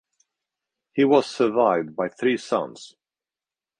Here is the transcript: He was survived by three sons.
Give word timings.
He 0.93 1.05
was 1.05 1.27
survived 1.27 1.95
by 1.95 2.09
three 2.09 2.37
sons. 2.37 2.95